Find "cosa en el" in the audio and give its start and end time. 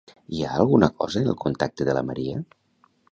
1.01-1.37